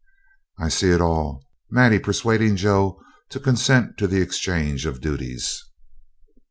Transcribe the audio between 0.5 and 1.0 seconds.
I see it